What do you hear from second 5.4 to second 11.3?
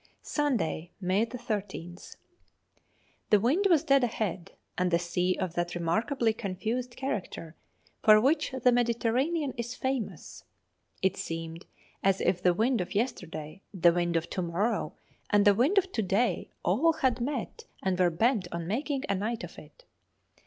that remarkably confused character for which the Mediterranean is famous. It